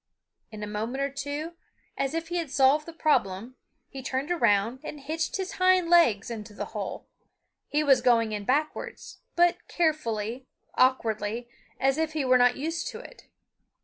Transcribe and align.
In 0.51 0.63
a 0.63 0.67
moment 0.67 0.99
or 1.03 1.11
two, 1.11 1.53
as 1.95 2.15
if 2.15 2.29
he 2.29 2.37
had 2.37 2.49
solved 2.49 2.87
the 2.87 2.91
problem, 2.91 3.55
he 3.87 4.01
turned 4.01 4.31
around 4.31 4.79
and 4.83 4.99
hitched 4.99 5.37
his 5.37 5.51
hind 5.61 5.91
legs 5.91 6.31
into 6.31 6.55
the 6.55 6.65
hole. 6.73 7.07
He 7.67 7.83
was 7.83 8.01
going 8.01 8.31
in 8.31 8.43
backwards, 8.43 9.19
but 9.35 9.67
carefully, 9.67 10.47
awkwardly, 10.73 11.49
as 11.79 11.99
if 11.99 12.13
he 12.13 12.25
were 12.25 12.39
not 12.39 12.57
used 12.57 12.87
to 12.87 12.99
it. 12.99 13.27